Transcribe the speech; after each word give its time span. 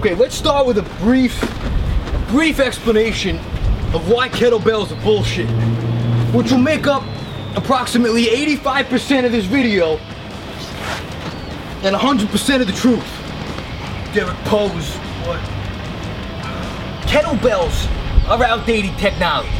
Okay, 0.00 0.14
let's 0.14 0.34
start 0.34 0.66
with 0.66 0.78
a 0.78 0.82
brief, 1.04 1.38
brief 2.28 2.58
explanation 2.58 3.36
of 3.92 4.10
why 4.10 4.30
kettlebells 4.30 4.90
are 4.90 5.04
bullshit, 5.04 5.46
which 6.34 6.50
will 6.50 6.56
make 6.56 6.86
up 6.86 7.02
approximately 7.54 8.24
85% 8.24 9.26
of 9.26 9.32
this 9.32 9.44
video 9.44 9.98
and 11.82 11.94
100% 11.94 12.60
of 12.62 12.66
the 12.66 12.72
truth. 12.72 13.04
Derek 14.14 14.38
Pose, 14.46 14.94
what? 15.26 15.38
Kettlebells 17.06 17.86
are 18.26 18.42
outdated 18.42 18.96
technology. 18.96 19.50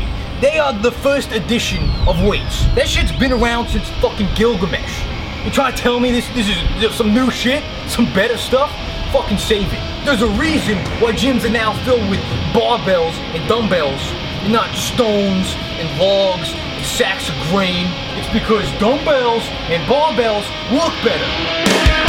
They 0.40 0.58
are 0.58 0.72
the 0.72 0.92
first 0.92 1.32
edition 1.32 1.86
of 2.08 2.24
weights. 2.24 2.64
That 2.76 2.88
shit's 2.88 3.12
been 3.12 3.32
around 3.32 3.68
since 3.68 3.90
fucking 4.00 4.28
Gilgamesh. 4.36 5.44
You 5.44 5.50
trying 5.50 5.74
to 5.74 5.78
tell 5.78 6.00
me 6.00 6.10
this 6.10 6.26
this 6.28 6.48
is 6.48 6.94
some 6.94 7.12
new 7.12 7.30
shit? 7.30 7.62
Some 7.90 8.06
better 8.14 8.38
stuff? 8.38 8.70
Fucking 9.12 9.36
save 9.36 9.70
it. 9.70 9.89
There's 10.04 10.22
a 10.22 10.28
reason 10.30 10.78
why 10.98 11.12
gyms 11.12 11.44
are 11.44 11.52
now 11.52 11.72
filled 11.84 12.08
with 12.08 12.20
barbells 12.52 13.12
and 13.34 13.46
dumbbells, 13.46 14.00
and 14.42 14.52
not 14.52 14.74
stones 14.74 15.54
and 15.78 16.00
logs 16.00 16.52
and 16.52 16.84
sacks 16.84 17.28
of 17.28 17.34
grain. 17.50 17.86
It's 18.16 18.32
because 18.32 18.70
dumbbells 18.80 19.44
and 19.68 19.82
barbells 19.84 20.48
look 20.72 20.94
better. 21.04 21.99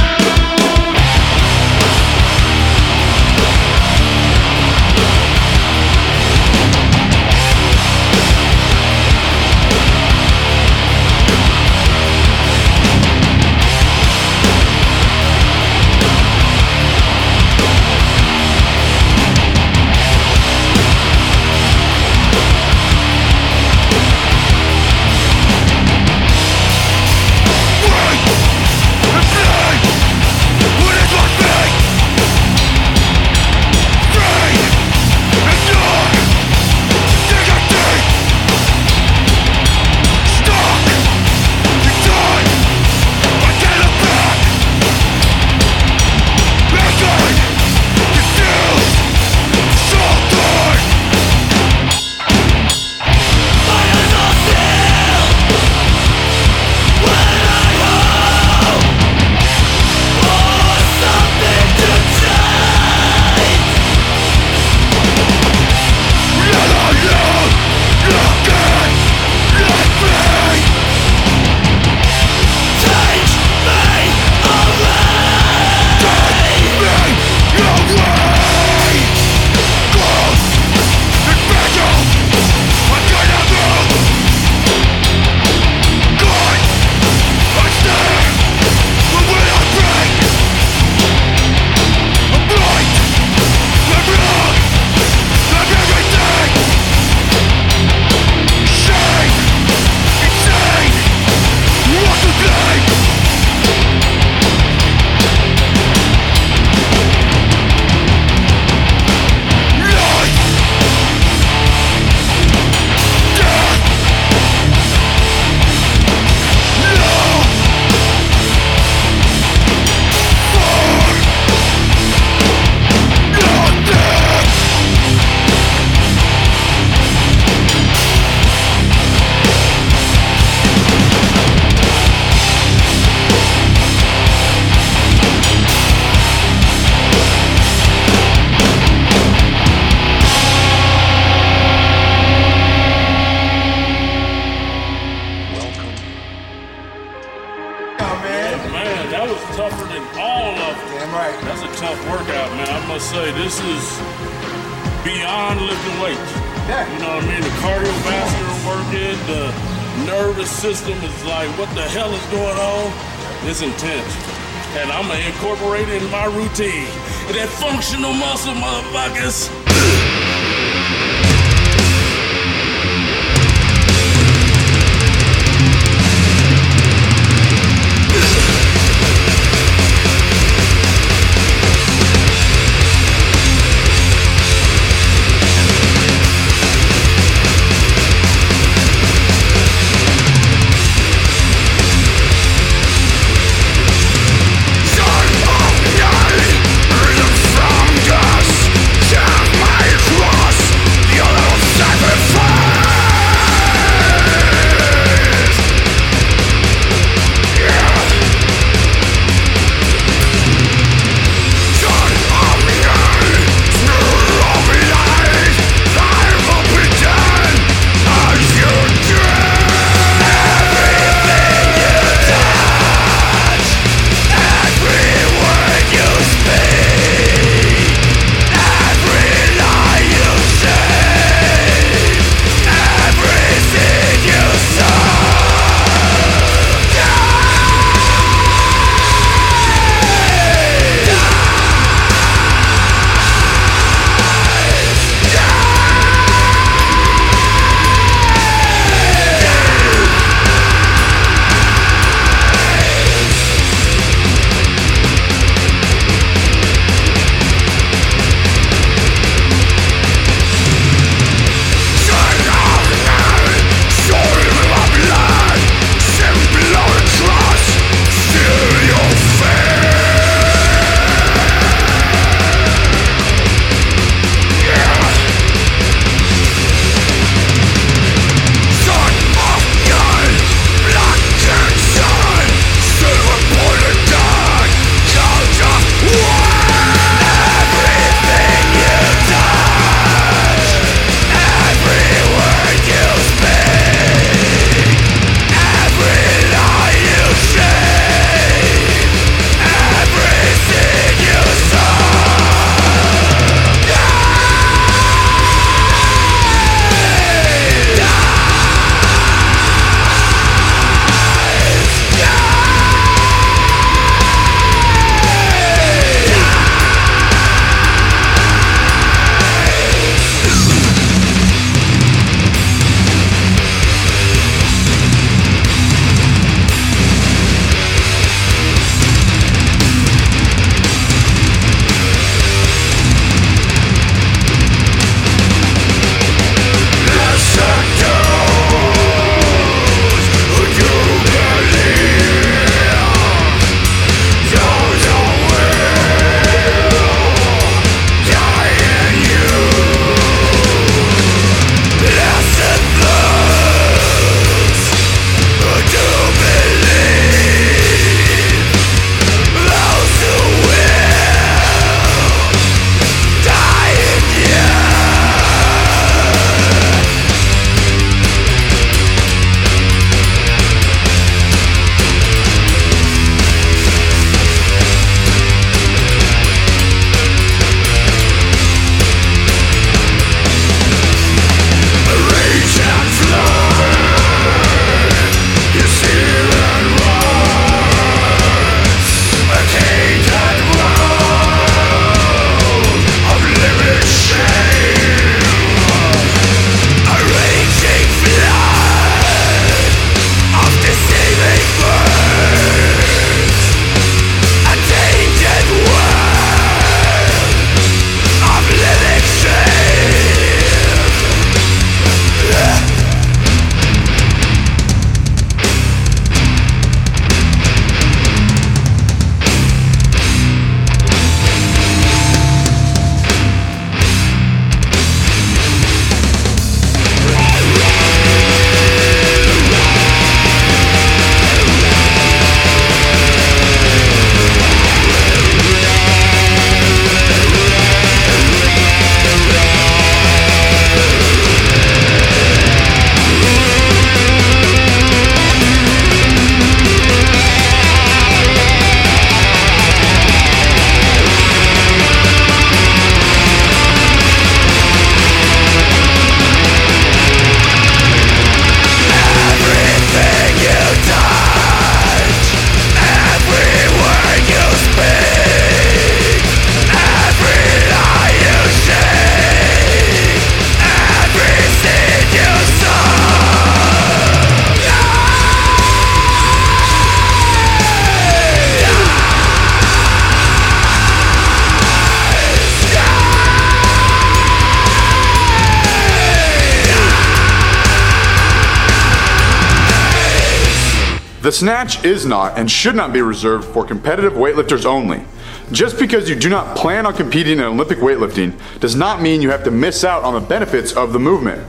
The 491.51 491.57
snatch 491.57 492.05
is 492.05 492.25
not 492.25 492.57
and 492.57 492.71
should 492.71 492.95
not 492.95 493.11
be 493.11 493.21
reserved 493.21 493.73
for 493.73 493.83
competitive 493.83 494.31
weightlifters 494.31 494.85
only. 494.85 495.25
Just 495.73 495.99
because 495.99 496.29
you 496.29 496.35
do 496.37 496.47
not 496.47 496.77
plan 496.77 497.05
on 497.05 497.13
competing 497.13 497.57
in 497.57 497.65
Olympic 497.65 497.97
weightlifting 497.97 498.57
does 498.79 498.95
not 498.95 499.21
mean 499.21 499.41
you 499.41 499.49
have 499.49 499.65
to 499.65 499.69
miss 499.69 500.05
out 500.05 500.23
on 500.23 500.33
the 500.33 500.39
benefits 500.39 500.93
of 500.93 501.11
the 501.11 501.19
movement. 501.19 501.61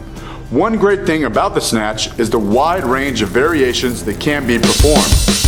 One 0.52 0.76
great 0.76 1.04
thing 1.04 1.24
about 1.24 1.56
the 1.56 1.60
snatch 1.60 2.16
is 2.20 2.30
the 2.30 2.38
wide 2.38 2.84
range 2.84 3.22
of 3.22 3.30
variations 3.30 4.04
that 4.04 4.20
can 4.20 4.46
be 4.46 4.56
performed. 4.56 5.41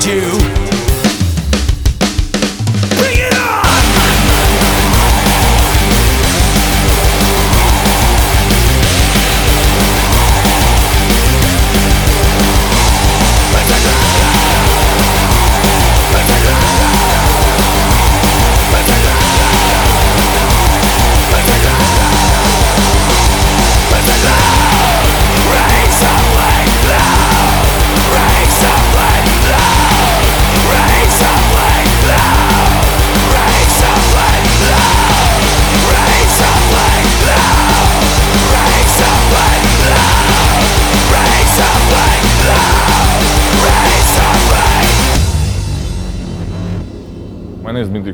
Dmitry 0.00 0.69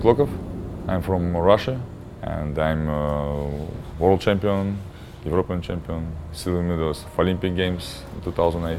I'm 0.07 1.03
from 1.03 1.37
Russia 1.37 1.81
and 2.23 2.57
I'm 2.57 2.89
a 2.89 3.51
world 3.99 4.21
champion, 4.21 4.79
European 5.25 5.61
champion, 5.61 6.13
silver 6.31 6.63
medalist 6.63 7.07
of 7.07 7.19
Olympic 7.19 7.57
Games 7.57 8.05
2008. 8.23 8.79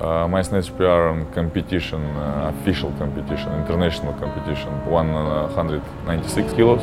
Uh, 0.00 0.26
my 0.26 0.40
snatch 0.40 0.74
PR 0.74 1.10
on 1.12 1.30
competition, 1.34 2.02
uh, 2.16 2.50
official 2.56 2.90
competition, 2.92 3.52
international 3.60 4.14
competition, 4.14 4.70
196 4.86 6.52
kilos, 6.54 6.80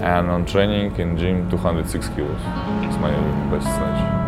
and 0.00 0.30
on 0.30 0.46
training 0.46 0.94
in 1.00 1.18
gym 1.18 1.50
206 1.50 2.08
kilos. 2.10 2.38
It's 2.86 2.98
my 2.98 3.10
best 3.50 3.66
snatch. 3.66 4.25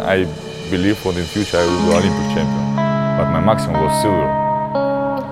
I 0.00 0.24
believe 0.70 0.98
for 0.98 1.12
the 1.12 1.22
future 1.24 1.58
I 1.58 1.64
will 1.64 1.86
be 1.86 1.96
Olympic 1.96 2.34
champion, 2.34 2.76
but 2.76 3.30
my 3.30 3.40
maximum 3.40 3.82
was 3.82 4.02
silver. 4.02 4.26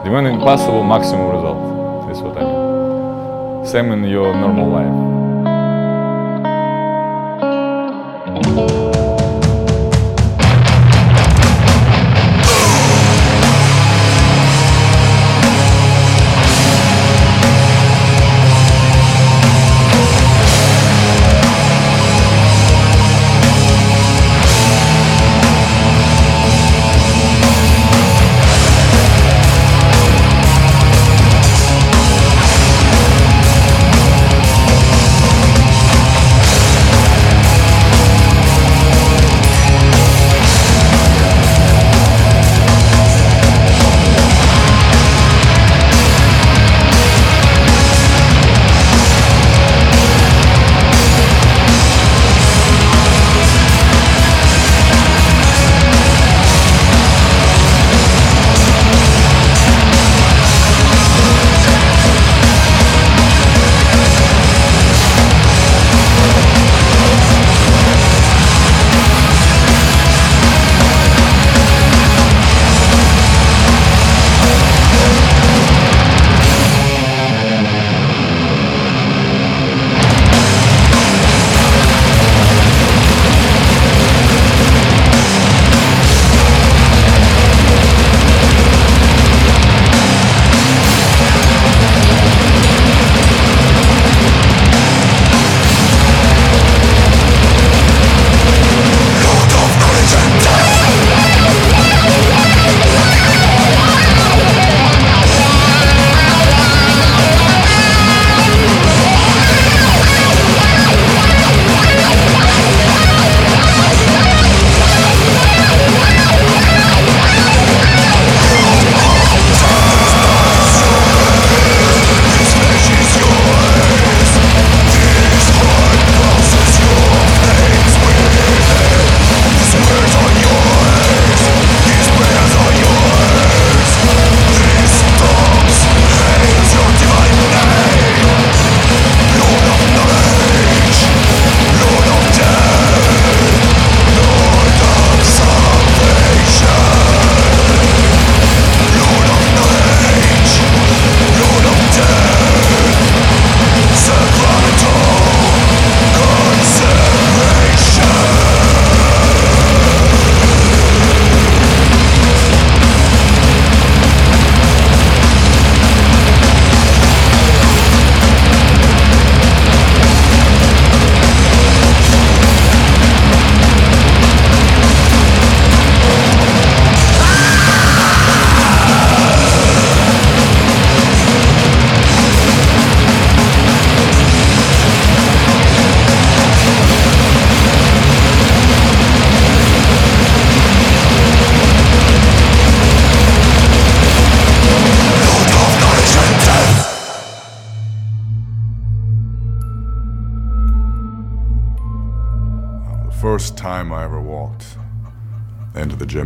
The 0.05 0.11
only 0.15 0.33
impossible 0.33 0.83
maximum 0.85 1.31
result. 1.31 2.07
That's 2.07 2.21
what 2.21 2.37
I 2.39 2.45
mean. 2.45 3.67
Same 3.67 3.93
in 3.93 4.05
your 4.05 4.35
normal 4.35 4.69
life. 4.69 5.16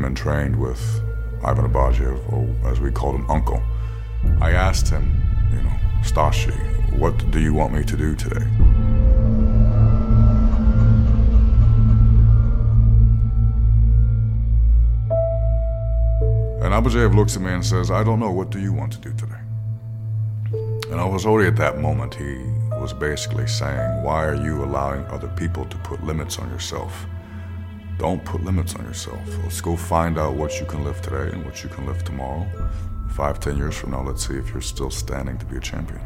The 0.01 0.07
and 0.07 0.17
trained 0.17 0.57
with 0.59 1.03
Ivan 1.45 1.71
Abadjiev, 1.71 2.33
or 2.33 2.71
as 2.71 2.81
we 2.81 2.91
called 2.91 3.17
him, 3.17 3.31
Uncle, 3.31 3.63
I 4.41 4.53
asked 4.53 4.89
him, 4.89 5.21
you 5.53 5.61
know, 5.61 5.77
Stashi, 6.03 6.55
what 6.99 7.31
do 7.31 7.39
you 7.39 7.53
want 7.53 7.75
me 7.75 7.85
to 7.85 7.97
do 7.99 8.17
today? 8.17 8.47
And 16.63 16.73
Abadjiev 16.73 17.15
looks 17.15 17.37
at 17.37 17.43
me 17.43 17.53
and 17.53 17.67
says, 17.67 17.91
I 17.91 18.03
don't 18.03 18.21
know, 18.21 18.31
what 18.31 18.49
do 18.49 18.59
you 18.59 18.73
want 18.73 18.95
to 18.95 18.99
do 19.01 19.13
today? 19.13 19.43
And 20.91 20.99
I 20.99 21.05
was 21.05 21.27
already 21.27 21.49
at 21.49 21.57
that 21.57 21.79
moment, 21.79 22.15
he 22.15 22.39
was 22.81 22.95
basically 22.95 23.47
saying, 23.47 24.03
Why 24.03 24.25
are 24.25 24.35
you 24.35 24.65
allowing 24.65 25.05
other 25.09 25.29
people 25.37 25.67
to 25.67 25.77
put 25.79 26.03
limits 26.03 26.39
on 26.39 26.49
yourself? 26.49 27.07
Don't 28.01 28.25
put 28.25 28.43
limits 28.43 28.75
on 28.77 28.87
yourself. 28.87 29.21
Let's 29.43 29.61
go 29.61 29.77
find 29.77 30.17
out 30.19 30.33
what 30.33 30.59
you 30.59 30.65
can 30.65 30.85
live 30.85 31.03
today 31.03 31.29
and 31.35 31.45
what 31.45 31.63
you 31.63 31.69
can 31.69 31.85
live 31.85 32.03
tomorrow. 32.03 32.49
Five, 33.11 33.41
ten 33.41 33.59
years 33.59 33.77
from 33.77 33.91
now, 33.91 34.01
let's 34.01 34.27
see 34.27 34.37
if 34.37 34.49
you're 34.55 34.63
still 34.63 34.89
standing 34.89 35.37
to 35.37 35.45
be 35.45 35.59
a 35.59 35.61
champion. 35.61 36.01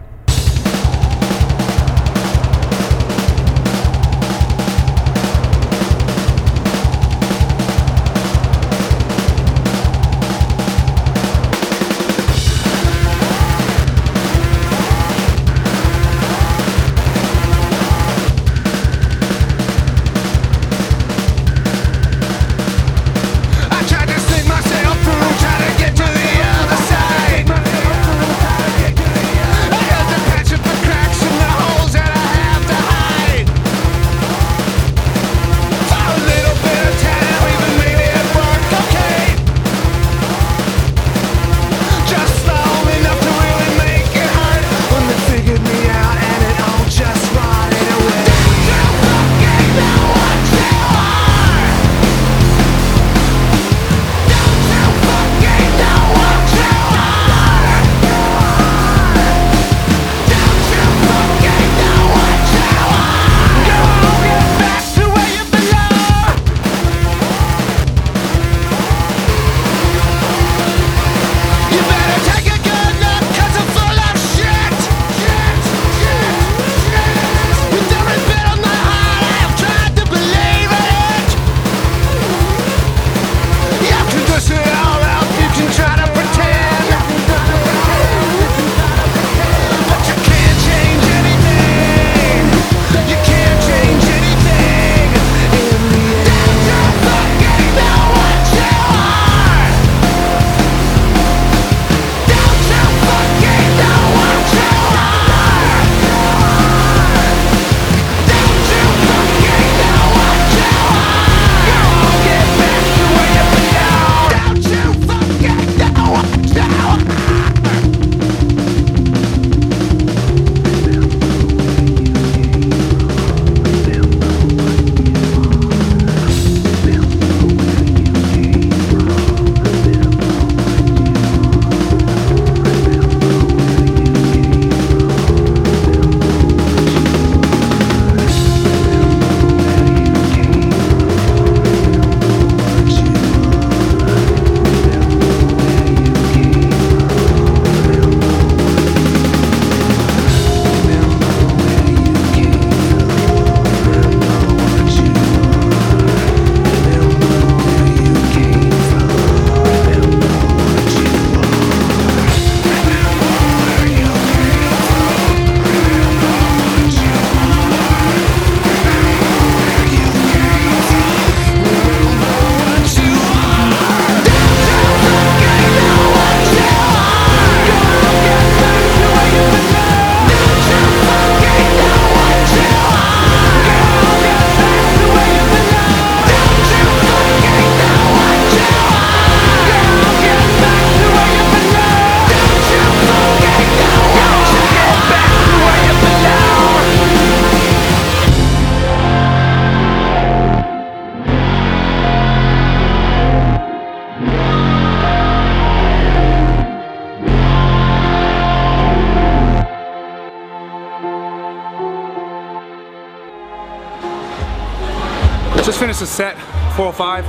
Just 215.65 215.79
finished 215.79 216.03
a 216.03 216.07
set, 216.07 216.37
405. 216.77 217.25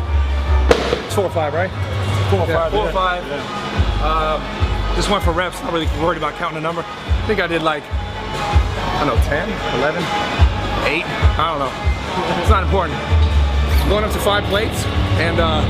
It's 1.05 1.15
405, 1.15 1.53
right? 1.53 1.71
405. 2.29 2.71
405. 2.91 3.23
Um, 4.03 4.43
just 4.95 5.09
went 5.09 5.23
for 5.23 5.31
reps. 5.31 5.63
Not 5.63 5.71
really 5.71 5.87
worried 6.03 6.17
about 6.17 6.33
counting 6.33 6.55
the 6.55 6.61
number. 6.61 6.83
I 6.83 7.27
think 7.27 7.39
I 7.39 7.47
did 7.47 7.61
like, 7.61 7.83
I 7.87 9.07
don't 9.07 9.15
know, 9.15 9.23
10, 9.23 9.47
11, 9.79 10.03
8. 10.03 11.05
I 11.39 11.47
don't 11.47 11.63
know. 11.63 11.71
It's 12.41 12.49
not 12.49 12.63
important. 12.63 12.99
Going 13.87 14.03
up 14.03 14.11
to 14.11 14.19
five 14.19 14.43
plates 14.51 14.83
and 15.15 15.39
uh, 15.39 15.63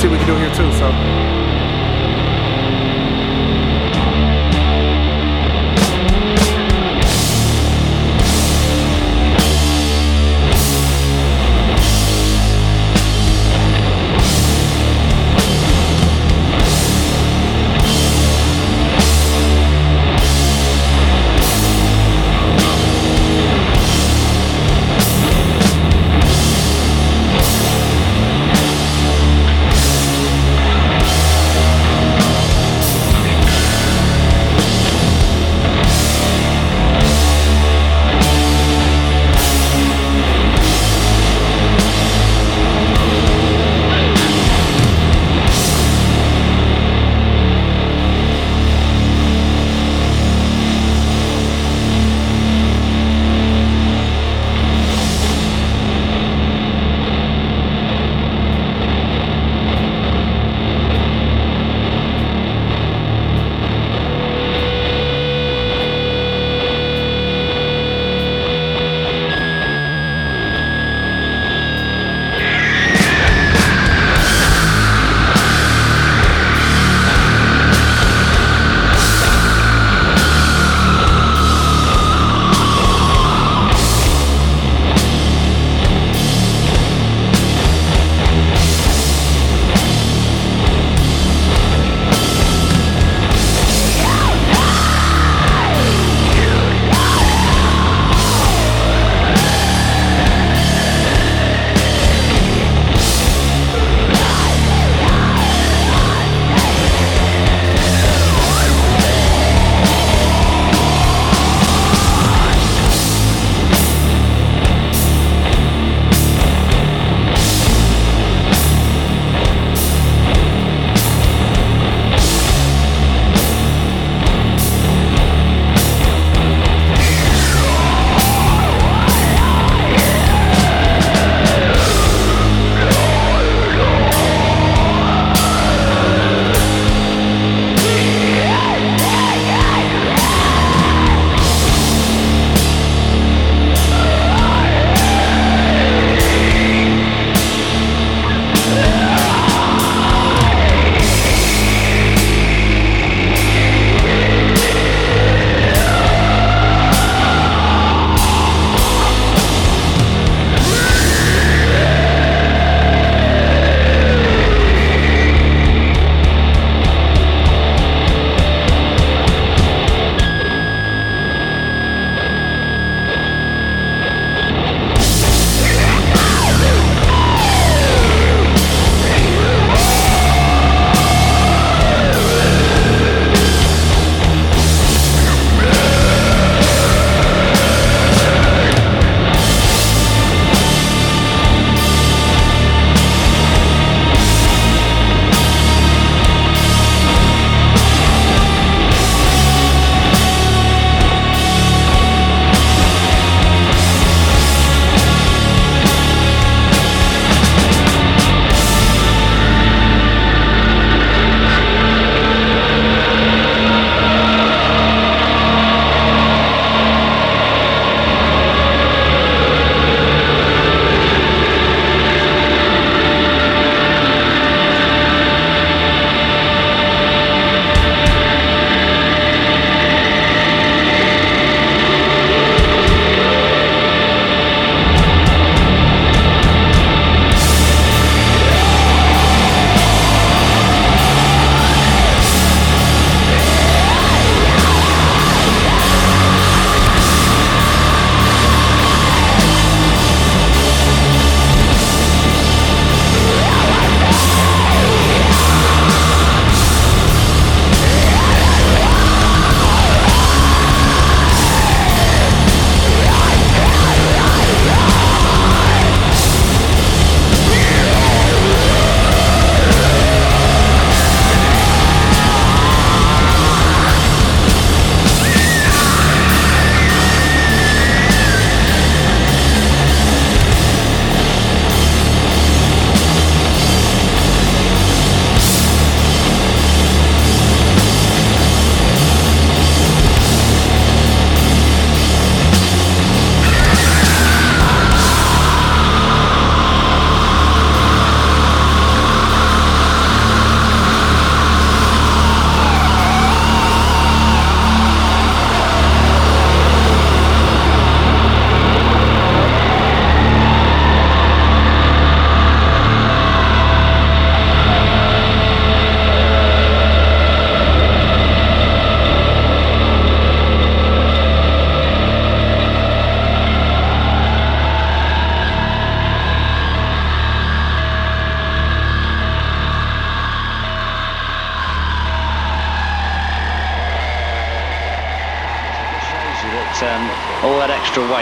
see 0.00 0.08
what 0.08 0.16
we 0.16 0.24
can 0.24 0.28
do 0.28 0.36
here 0.40 0.54
too. 0.54 0.72
So. 0.80 1.41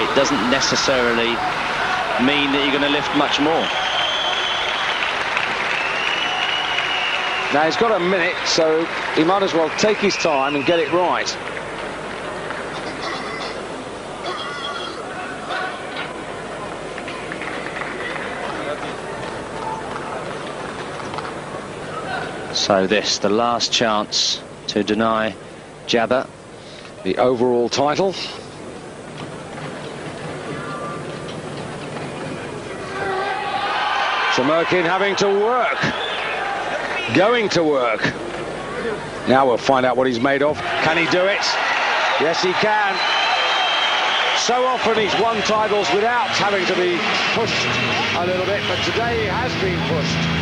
Weight 0.01 0.17
doesn't 0.17 0.51
necessarily 0.51 1.31
mean 2.25 2.53
that 2.53 2.61
you're 2.63 2.79
going 2.79 2.83
to 2.83 2.89
lift 2.89 3.15
much 3.17 3.41
more. 3.41 3.67
Now 7.53 7.65
he's 7.65 7.77
got 7.77 7.91
a 7.93 7.99
minute, 7.99 8.37
so 8.47 8.85
he 9.15 9.25
might 9.25 9.43
as 9.43 9.53
well 9.53 9.69
take 9.79 9.99
his 9.99 10.15
time 10.17 10.55
and 10.55 10.65
get 10.65 10.79
it 10.79 10.93
right. 10.93 11.29
So 22.55 22.87
this, 22.87 23.19
the 23.19 23.31
last 23.31 23.73
chance 23.73 24.41
to 24.69 24.85
deny 24.85 25.35
Jabba 25.87 26.29
the 27.03 27.19
overall 27.19 27.69
title. 27.69 28.15
Chemerkin 34.41 34.87
having 34.87 35.15
to 35.17 35.29
work. 35.29 35.77
Going 37.15 37.51
to 37.51 37.63
work. 37.63 38.01
Now 39.29 39.47
we'll 39.47 39.59
find 39.59 39.85
out 39.85 39.99
what 39.99 40.07
he's 40.07 40.19
made 40.19 40.43
of. 40.43 40.57
Can 40.57 40.97
he 40.97 41.05
do 41.11 41.27
it? 41.27 41.45
Yes, 42.23 42.43
he 42.43 42.55
can. 42.55 42.97
So 44.39 44.65
often 44.65 44.97
he's 44.97 45.13
won 45.21 45.43
titles 45.43 45.93
without 45.93 46.29
having 46.29 46.65
to 46.65 46.75
be 46.75 46.97
pushed 47.35 47.67
a 48.17 48.25
little 48.25 48.47
bit, 48.47 48.63
but 48.67 48.83
today 48.83 49.21
he 49.21 49.27
has 49.27 49.53
been 49.61 49.79
pushed. 49.93 50.40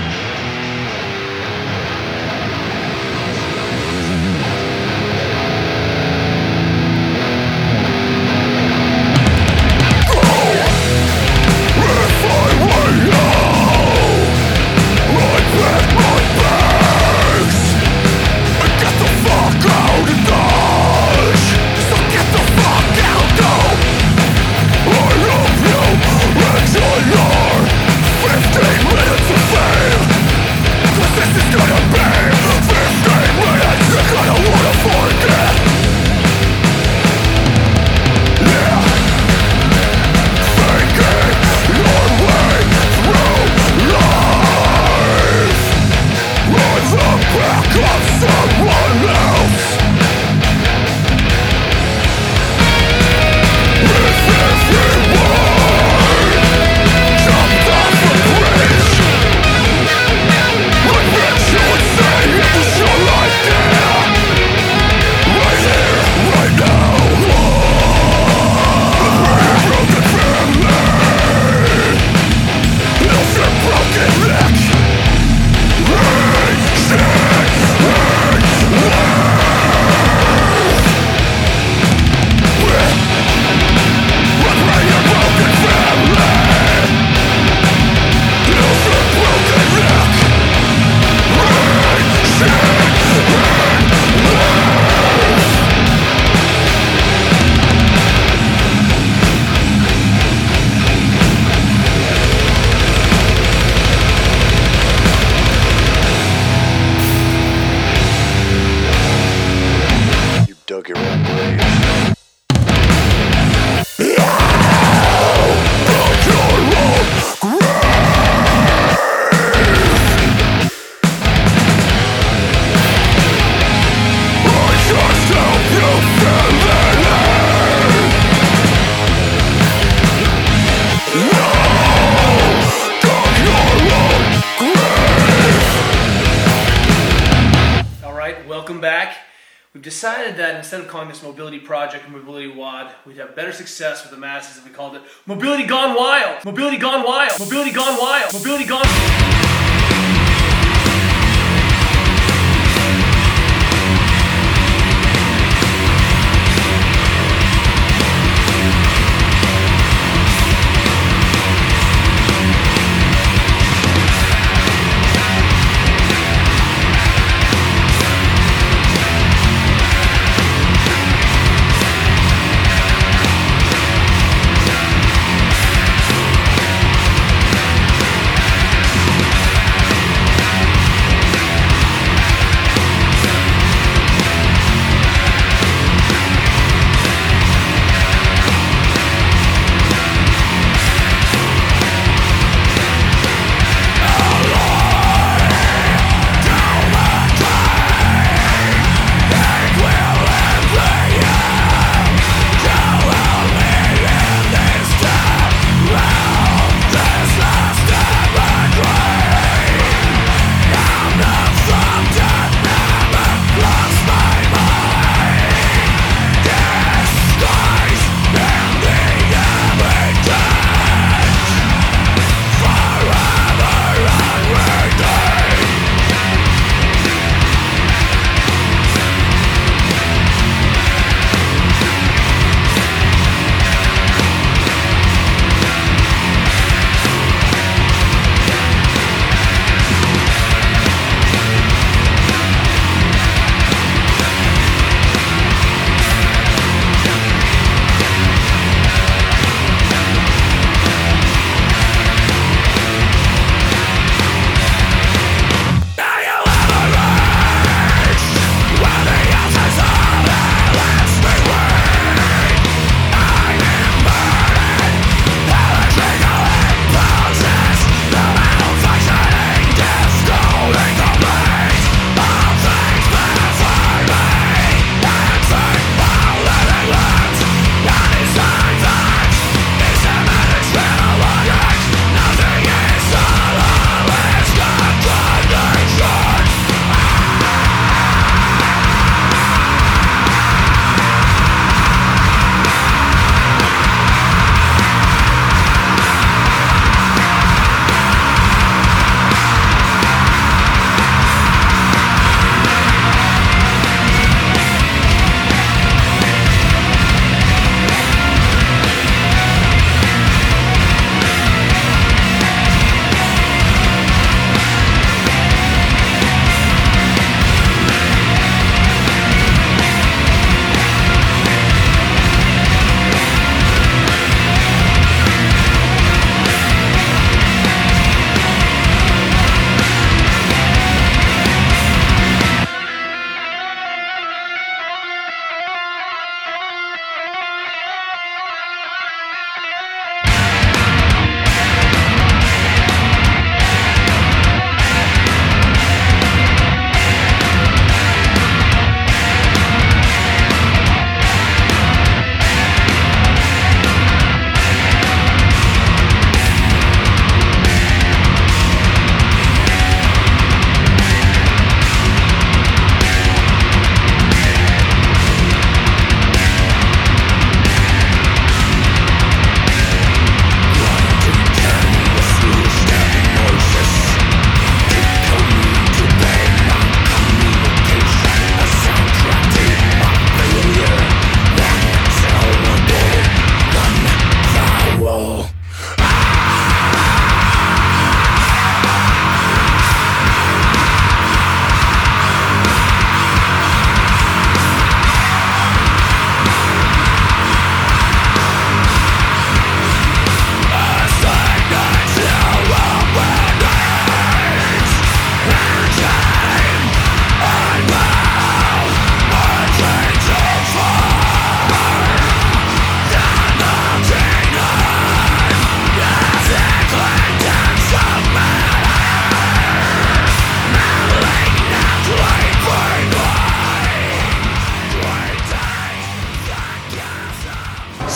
The 144.21 144.27
masses 144.27 144.59
if 144.59 144.65
we 144.65 144.71
called 144.71 144.97
it 144.97 145.03
Mobility 145.27 145.65
Gone 145.65 145.95
Wild. 145.97 146.45
Mobility 146.45 146.77
Gone 146.77 147.05
Wild. 147.05 147.39
Mobility 147.39 147.71
Gone 147.71 147.99
Wild. 147.99 148.33
Mobility 148.33 148.65
Gone. 148.65 149.58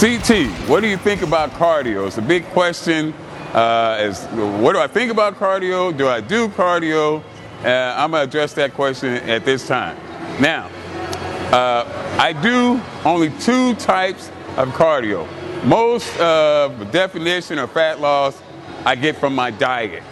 CT, 0.02 0.48
what 0.68 0.80
do 0.80 0.88
you 0.88 0.96
think 0.96 1.22
about 1.22 1.52
cardio? 1.52 2.08
It's 2.08 2.18
a 2.18 2.22
big 2.22 2.44
question. 2.46 3.14
Uh, 3.54 3.98
is 4.00 4.24
what 4.60 4.72
do 4.72 4.80
I 4.80 4.88
think 4.88 5.12
about 5.12 5.36
cardio? 5.36 5.96
Do 5.96 6.08
I 6.08 6.20
do 6.20 6.48
cardio? 6.48 7.22
Uh, 7.62 7.94
I'm 7.96 8.10
gonna 8.10 8.24
address 8.24 8.52
that 8.54 8.74
question 8.74 9.10
at 9.30 9.44
this 9.44 9.64
time. 9.64 9.96
Now, 10.40 10.68
uh, 11.52 12.16
I 12.18 12.32
do 12.32 12.80
only 13.04 13.30
two 13.38 13.76
types 13.76 14.32
of 14.56 14.70
cardio. 14.70 15.24
Most 15.62 16.18
of 16.18 16.80
the 16.80 16.84
definition 16.86 17.60
of 17.60 17.70
fat 17.70 18.00
loss 18.00 18.42
I 18.84 18.96
get 18.96 19.16
from 19.18 19.36
my 19.36 19.52
diet, 19.52 20.02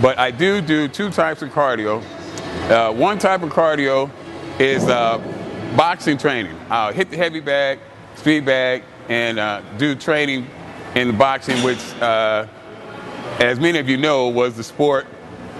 but 0.00 0.16
I 0.16 0.30
do 0.30 0.60
do 0.60 0.86
two 0.86 1.10
types 1.10 1.42
of 1.42 1.48
cardio. 1.48 2.04
Uh, 2.70 2.92
one 2.92 3.18
type 3.18 3.42
of 3.42 3.50
cardio 3.50 4.12
is 4.60 4.84
uh, 4.84 5.18
boxing 5.76 6.18
training. 6.18 6.56
I'll 6.68 6.92
hit 6.92 7.10
the 7.10 7.16
heavy 7.16 7.40
bag, 7.40 7.80
speed 8.14 8.44
bag, 8.44 8.84
and 9.10 9.40
uh, 9.40 9.60
do 9.76 9.94
training 9.96 10.46
in 10.94 11.18
boxing, 11.18 11.62
which, 11.64 11.78
uh, 12.00 12.46
as 13.40 13.58
many 13.58 13.78
of 13.78 13.88
you 13.88 13.96
know, 13.96 14.28
was 14.28 14.56
the 14.56 14.62
sport 14.62 15.06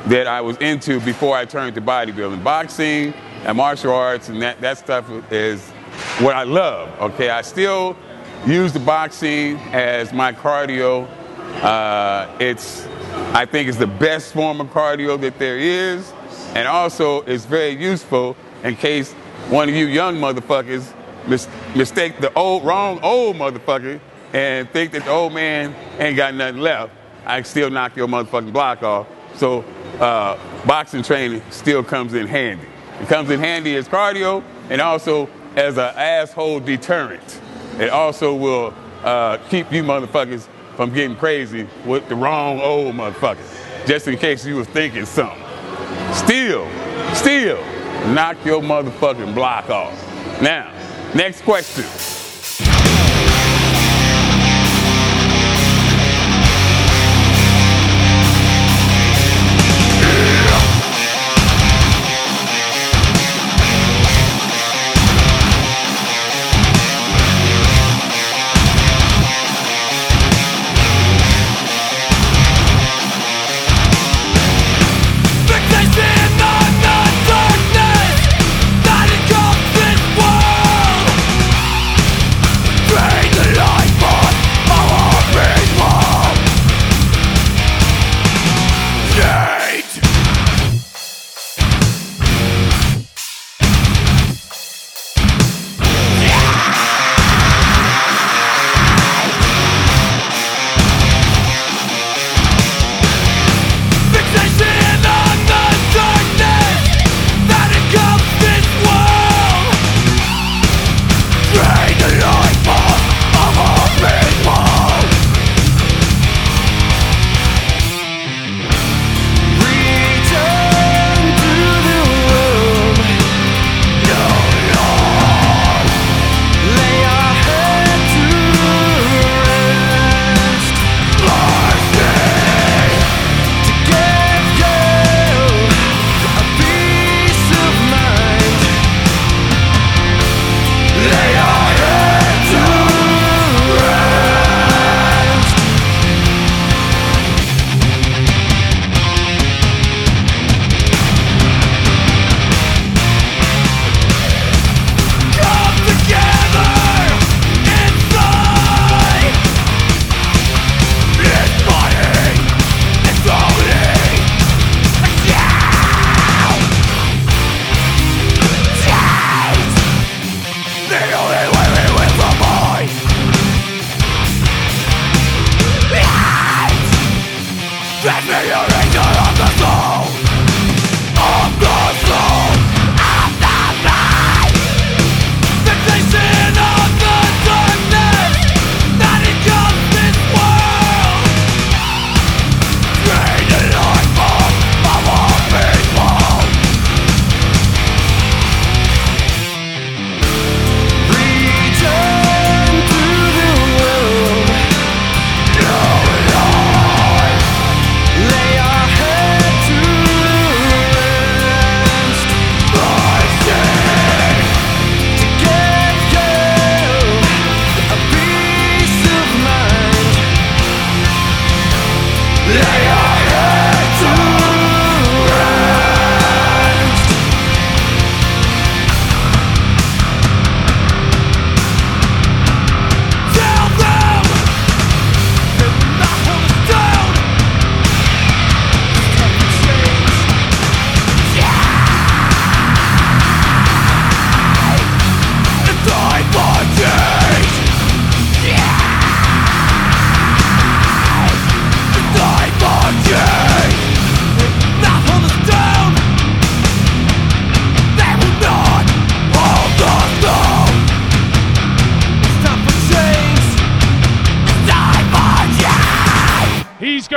that 0.06 0.26
I 0.26 0.40
was 0.40 0.56
into 0.58 1.00
before 1.00 1.36
I 1.36 1.44
turned 1.44 1.74
to 1.74 1.80
bodybuilding. 1.80 2.42
Boxing 2.42 3.12
and 3.44 3.56
martial 3.56 3.92
arts 3.92 4.28
and 4.28 4.40
that, 4.40 4.60
that 4.60 4.78
stuff 4.78 5.10
is 5.32 5.68
what 6.20 6.36
I 6.36 6.44
love. 6.44 6.88
Okay, 7.00 7.30
I 7.30 7.42
still 7.42 7.96
use 8.46 8.72
the 8.72 8.80
boxing 8.80 9.56
as 9.72 10.12
my 10.12 10.32
cardio. 10.32 11.08
Uh, 11.60 12.28
it's, 12.38 12.86
I 13.34 13.44
think, 13.46 13.68
it's 13.68 13.78
the 13.78 13.86
best 13.86 14.32
form 14.32 14.60
of 14.60 14.68
cardio 14.68 15.20
that 15.20 15.38
there 15.40 15.58
is, 15.58 16.12
and 16.54 16.68
also 16.68 17.22
it's 17.22 17.46
very 17.46 17.70
useful 17.70 18.36
in 18.62 18.76
case 18.76 19.12
one 19.48 19.68
of 19.68 19.74
you 19.74 19.86
young 19.86 20.16
motherfuckers 20.16 20.94
mis- 21.30 21.48
mistake 21.74 22.20
the 22.20 22.32
old, 22.34 22.64
wrong 22.64 23.00
old 23.02 23.36
motherfucker 23.36 24.00
and 24.34 24.68
think 24.70 24.92
that 24.92 25.04
the 25.04 25.10
old 25.10 25.32
man 25.32 25.74
ain't 25.98 26.16
got 26.16 26.34
nothing 26.34 26.60
left. 26.60 26.92
I 27.24 27.36
can 27.36 27.44
still 27.44 27.70
knock 27.70 27.96
your 27.96 28.08
motherfucking 28.08 28.52
block 28.52 28.82
off. 28.82 29.06
So 29.36 29.64
uh, 29.98 30.38
boxing 30.66 31.02
training 31.02 31.42
still 31.50 31.82
comes 31.82 32.14
in 32.14 32.26
handy. 32.26 32.66
It 33.00 33.08
comes 33.08 33.30
in 33.30 33.40
handy 33.40 33.76
as 33.76 33.88
cardio 33.88 34.42
and 34.68 34.80
also 34.80 35.28
as 35.56 35.78
an 35.78 35.94
asshole 35.96 36.60
deterrent. 36.60 37.40
It 37.78 37.90
also 37.90 38.34
will 38.34 38.74
uh, 39.02 39.38
keep 39.48 39.72
you 39.72 39.82
motherfuckers 39.82 40.46
from 40.76 40.92
getting 40.92 41.16
crazy 41.16 41.66
with 41.84 42.08
the 42.08 42.14
wrong 42.14 42.60
old 42.60 42.94
motherfucker, 42.94 43.86
just 43.86 44.06
in 44.08 44.16
case 44.16 44.44
you 44.44 44.56
was 44.56 44.66
thinking 44.68 45.04
something. 45.04 45.42
Still, 46.12 46.68
still, 47.14 47.62
knock 48.12 48.36
your 48.44 48.60
motherfucking 48.62 49.34
block 49.34 49.70
off. 49.70 49.92
Now, 50.40 50.72
next 51.14 51.42
question. 51.42 52.19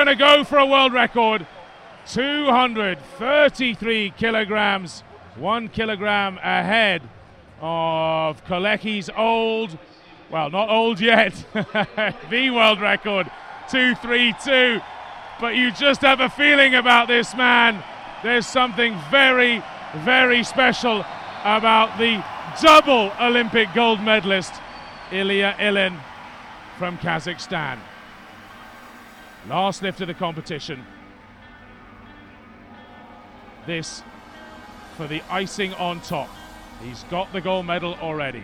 Going 0.04 0.18
to 0.18 0.22
go 0.22 0.44
for 0.44 0.58
a 0.58 0.66
world 0.66 0.92
record 0.92 1.48
233 2.08 4.14
kilograms, 4.18 5.02
one 5.38 5.70
kilogram 5.70 6.38
ahead 6.40 7.02
of 7.62 8.44
Kolecki's 8.44 9.10
old, 9.16 9.78
well, 10.30 10.50
not 10.50 10.70
old 10.70 11.00
yet, 11.00 11.46
the 11.54 12.50
world 12.50 12.82
record 12.82 13.32
232. 13.70 14.82
But 15.40 15.56
you 15.56 15.72
just 15.72 16.02
have 16.02 16.20
a 16.20 16.28
feeling 16.28 16.76
about 16.76 17.08
this 17.08 17.34
man. 17.34 17.82
There's 18.24 18.46
something 18.46 19.00
very, 19.10 19.64
very 20.00 20.44
special 20.44 21.06
about 21.46 21.98
the 21.98 22.22
double 22.62 23.14
Olympic 23.22 23.74
gold 23.74 24.02
medalist, 24.02 24.52
Ilya 25.14 25.56
Ilyin 25.60 25.98
from 26.78 26.98
Kazakhstan. 26.98 27.80
Last 29.48 29.82
lift 29.82 30.00
of 30.02 30.08
the 30.08 30.14
competition. 30.14 30.86
This 33.66 34.04
for 34.96 35.08
the 35.08 35.22
icing 35.30 35.74
on 35.76 36.02
top. 36.02 36.30
He's 36.82 37.04
got 37.04 37.32
the 37.34 37.42
gold 37.42 37.66
medal 37.66 37.96
already. 37.96 38.44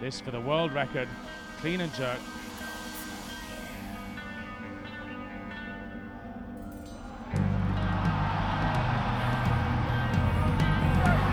This 0.00 0.20
for 0.20 0.30
the 0.30 0.40
world 0.40 0.72
record, 0.72 1.08
clean 1.58 1.80
and 1.80 1.92
jerk. 1.94 2.18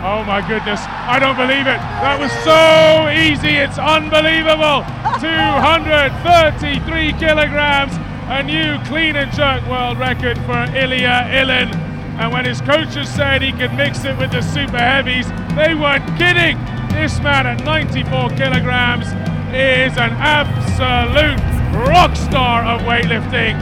Oh 0.00 0.22
my 0.22 0.46
goodness, 0.46 0.78
I 0.86 1.18
don't 1.18 1.34
believe 1.34 1.66
it. 1.66 1.82
That 1.98 2.22
was 2.22 2.30
so 2.46 3.10
easy, 3.10 3.58
it's 3.58 3.82
unbelievable. 3.82 4.86
233 5.18 7.18
kilograms, 7.18 7.98
a 8.30 8.46
new 8.46 8.78
clean 8.86 9.16
and 9.16 9.26
jerk 9.34 9.66
world 9.66 9.98
record 9.98 10.38
for 10.46 10.70
Ilya 10.70 11.34
Ilyin. 11.34 11.74
And 12.14 12.32
when 12.32 12.44
his 12.44 12.60
coaches 12.60 13.08
said 13.08 13.42
he 13.42 13.50
could 13.50 13.74
mix 13.74 14.04
it 14.04 14.16
with 14.18 14.30
the 14.30 14.40
super 14.40 14.78
heavies, 14.78 15.26
they 15.58 15.74
weren't 15.74 16.06
kidding. 16.14 16.54
This 16.94 17.18
man 17.18 17.48
at 17.48 17.64
94 17.64 18.30
kilograms 18.38 19.08
is 19.50 19.98
an 19.98 20.14
absolute 20.22 21.42
rock 21.90 22.14
star 22.14 22.62
of 22.62 22.82
weightlifting. 22.82 23.58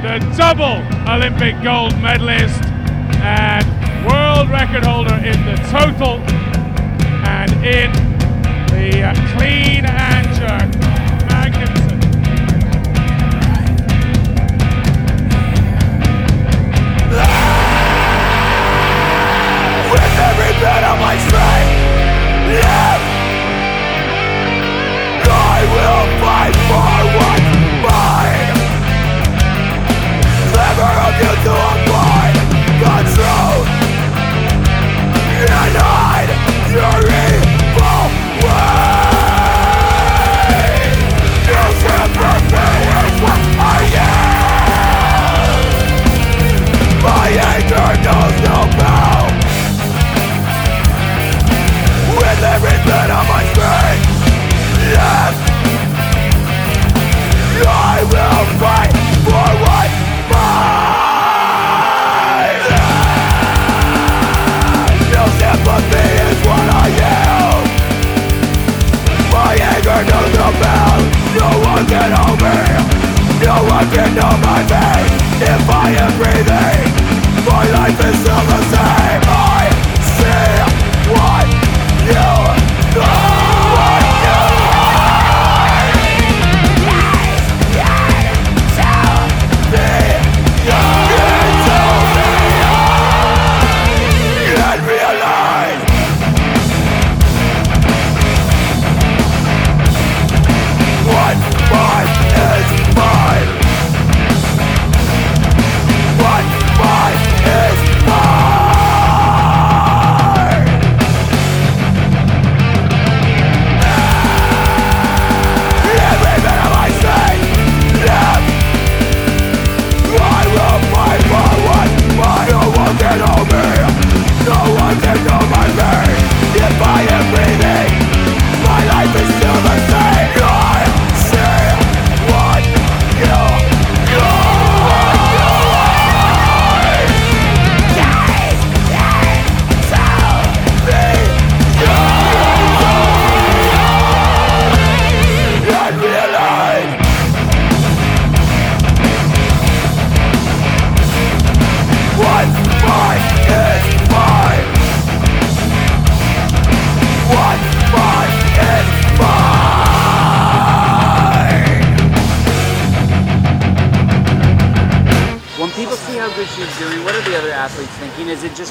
The 0.00 0.24
double 0.40 0.80
Olympic 1.04 1.62
gold 1.62 1.92
medalist 2.00 2.64
and 3.26 3.66
world 4.06 4.48
record 4.50 4.84
holder 4.84 5.16
in 5.16 5.38
the 5.44 5.56
total 5.70 6.20
and 7.26 7.50
in 7.64 7.90
the 8.70 9.02
uh, 9.02 9.14
clean 9.34 9.84
and 9.84 10.26
jerk. 10.38 10.70
With 19.92 20.14
every 20.28 20.52
bit 20.60 20.82
of 20.84 20.96
my 21.00 21.16
strength 21.26 21.86
I 25.28 25.62
will 25.74 26.04
fight 26.20 26.56
for 26.68 26.95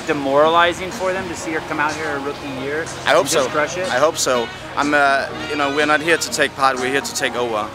demoralizing 0.07 0.91
for 0.91 1.13
them 1.13 1.27
to 1.27 1.35
see 1.35 1.51
her 1.51 1.59
come 1.61 1.79
out 1.79 1.93
here 1.93 2.09
a 2.09 2.19
rookie 2.19 2.47
year? 2.63 2.85
I 3.05 3.13
hope 3.13 3.27
so. 3.27 3.47
Crush 3.47 3.77
it. 3.77 3.87
I 3.89 3.99
hope 3.99 4.17
so. 4.17 4.47
I'm, 4.75 4.93
uh, 4.93 5.27
you 5.49 5.55
know, 5.55 5.75
we're 5.75 5.85
not 5.85 6.01
here 6.01 6.17
to 6.17 6.31
take 6.31 6.53
part. 6.55 6.77
We're 6.77 6.91
here 6.91 7.01
to 7.01 7.15
take 7.15 7.35
over. 7.35 7.69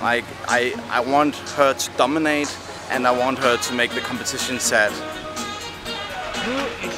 Like 0.00 0.24
I, 0.48 0.74
I 0.90 1.00
want 1.00 1.36
her 1.56 1.74
to 1.74 1.90
dominate, 1.96 2.54
and 2.90 3.06
I 3.06 3.12
want 3.12 3.38
her 3.38 3.56
to 3.56 3.74
make 3.74 3.92
the 3.92 4.00
competition 4.00 4.58
sad. 4.58 4.92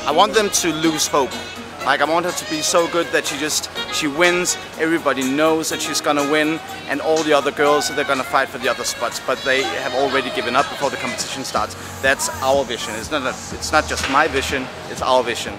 I 0.07 0.13
want 0.13 0.35
them 0.35 0.49
to 0.51 0.73
lose 0.73 1.07
hope. 1.07 1.31
Like 1.85 2.01
I 2.01 2.05
want 2.11 2.25
her 2.25 2.33
to 2.33 2.51
be 2.51 2.63
so 2.63 2.89
good 2.89 3.07
that 3.09 3.27
she 3.27 3.37
just 3.39 3.69
she 3.93 4.07
wins. 4.07 4.57
Everybody 4.79 5.23
knows 5.23 5.69
that 5.69 5.83
she's 5.83 6.01
gonna 6.01 6.31
win, 6.31 6.59
and 6.89 7.01
all 7.03 7.23
the 7.23 7.35
other 7.35 7.51
girls 7.51 7.95
they're 7.95 8.07
gonna 8.07 8.25
fight 8.25 8.49
for 8.49 8.57
the 8.59 8.69
other 8.69 8.85
spots, 8.85 9.21
but 9.27 9.39
they 9.45 9.63
have 9.63 9.95
already 9.95 10.31
given 10.31 10.57
up 10.57 10.69
before 10.71 10.89
the 10.89 10.97
competition 10.97 11.45
starts. 11.45 11.75
That's 12.01 12.31
our 12.43 12.65
vision. 12.65 12.95
It's 12.95 13.11
not 13.11 13.23
a, 13.23 13.31
it's 13.55 13.71
not 13.71 13.87
just 13.87 14.11
my 14.11 14.27
vision. 14.29 14.67
It's 14.91 15.03
our 15.03 15.23
vision. 15.23 15.59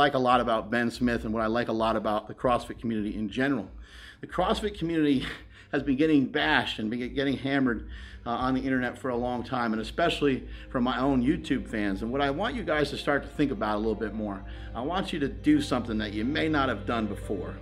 Like 0.00 0.14
a 0.14 0.18
lot 0.18 0.40
about 0.40 0.70
Ben 0.70 0.90
Smith 0.90 1.26
and 1.26 1.34
what 1.34 1.42
I 1.42 1.46
like 1.46 1.68
a 1.68 1.74
lot 1.74 1.94
about 1.94 2.26
the 2.26 2.32
CrossFit 2.32 2.80
community 2.80 3.14
in 3.14 3.28
general. 3.28 3.68
The 4.22 4.26
CrossFit 4.26 4.78
community 4.78 5.26
has 5.72 5.82
been 5.82 5.96
getting 5.96 6.24
bashed 6.24 6.78
and 6.78 6.88
been 6.88 7.14
getting 7.14 7.36
hammered 7.36 7.86
uh, 8.24 8.30
on 8.30 8.54
the 8.54 8.62
internet 8.62 8.96
for 8.96 9.10
a 9.10 9.16
long 9.16 9.44
time, 9.44 9.74
and 9.74 9.82
especially 9.82 10.48
from 10.70 10.84
my 10.84 10.98
own 10.98 11.22
YouTube 11.22 11.68
fans. 11.68 12.00
And 12.00 12.10
what 12.10 12.22
I 12.22 12.30
want 12.30 12.54
you 12.54 12.62
guys 12.62 12.88
to 12.90 12.96
start 12.96 13.22
to 13.24 13.28
think 13.28 13.52
about 13.52 13.76
a 13.76 13.78
little 13.78 13.94
bit 13.94 14.14
more, 14.14 14.42
I 14.74 14.80
want 14.80 15.12
you 15.12 15.18
to 15.18 15.28
do 15.28 15.60
something 15.60 15.98
that 15.98 16.14
you 16.14 16.24
may 16.24 16.48
not 16.48 16.70
have 16.70 16.86
done 16.86 17.06
before. 17.06 17.54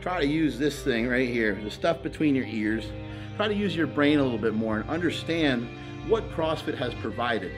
Try 0.00 0.20
to 0.20 0.26
use 0.26 0.58
this 0.58 0.82
thing 0.82 1.06
right 1.06 1.28
here, 1.28 1.54
the 1.62 1.70
stuff 1.70 2.02
between 2.02 2.34
your 2.34 2.46
ears. 2.46 2.84
Try 3.36 3.46
to 3.46 3.54
use 3.54 3.76
your 3.76 3.86
brain 3.86 4.18
a 4.18 4.24
little 4.24 4.38
bit 4.38 4.54
more 4.54 4.80
and 4.80 4.90
understand 4.90 5.68
what 6.08 6.28
CrossFit 6.32 6.76
has 6.78 6.92
provided. 6.94 7.52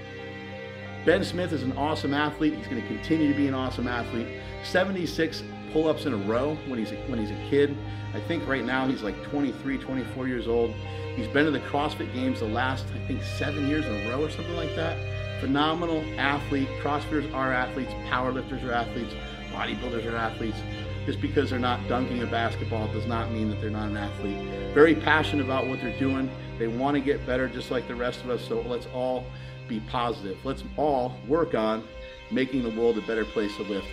Ben 1.07 1.23
Smith 1.23 1.53
is 1.53 1.63
an 1.63 1.71
awesome 1.79 2.13
athlete. 2.13 2.55
He's 2.55 2.67
going 2.67 2.83
to 2.83 2.89
continue 2.89 3.29
to 3.29 3.37
be 3.37 3.47
an 3.47 3.55
awesome 3.55 3.87
athlete. 3.87 4.27
76 4.65 5.45
pull-ups 5.73 6.05
in 6.05 6.13
a 6.13 6.17
row 6.17 6.59
when 6.67 6.81
he's 6.81 6.91
a, 6.91 6.97
when 7.07 7.21
he's 7.21 7.31
a 7.31 7.49
kid. 7.49 7.77
I 8.13 8.19
think 8.19 8.45
right 8.49 8.65
now 8.65 8.89
he's 8.89 9.05
like 9.05 9.23
23, 9.23 9.79
24 9.79 10.27
years 10.27 10.49
old. 10.49 10.75
He's 11.15 11.29
been 11.29 11.45
to 11.45 11.53
the 11.53 11.61
CrossFit 11.61 12.13
Games 12.13 12.41
the 12.41 12.47
last, 12.47 12.87
I 12.93 13.07
think, 13.07 13.23
seven 13.23 13.69
years 13.69 13.87
in 13.87 13.95
a 13.95 14.11
row 14.11 14.25
or 14.25 14.31
something 14.31 14.57
like 14.57 14.75
that. 14.75 14.99
Phenomenal 15.41 16.03
athlete. 16.19 16.69
CrossFitters 16.83 17.33
are 17.33 17.53
athletes. 17.53 17.93
Powerlifters 18.09 18.65
are 18.65 18.73
athletes. 18.73 19.15
Bodybuilders 19.53 20.13
are 20.13 20.17
athletes. 20.17 20.59
Just 21.05 21.21
because 21.21 21.51
they're 21.51 21.61
not 21.61 21.87
dunking 21.87 22.21
a 22.25 22.27
basketball 22.27 22.89
does 22.89 23.07
not 23.07 23.31
mean 23.31 23.49
that 23.51 23.61
they're 23.61 23.71
not 23.71 23.91
an 23.91 23.97
athlete. 23.97 24.39
Very 24.75 24.97
passionate 24.97 25.45
about 25.45 25.69
what 25.69 25.81
they're 25.81 25.97
doing. 26.01 26.29
They 26.59 26.67
want 26.67 26.97
to 26.97 27.01
get 27.01 27.25
better 27.25 27.47
just 27.47 27.71
like 27.71 27.87
the 27.87 27.95
rest 27.95 28.25
of 28.25 28.31
us. 28.31 28.45
So 28.45 28.63
let's 28.63 28.87
all 28.87 29.25
be 29.69 29.81
positive. 29.81 30.39
Let's 30.45 30.65
all 30.77 31.17
work 31.29 31.55
on 31.55 31.85
making 32.31 32.63
the 32.63 32.71
world 32.71 32.99
a 32.99 33.03
better 33.03 33.25
place 33.25 33.55
to 33.57 33.63
live. 33.63 33.85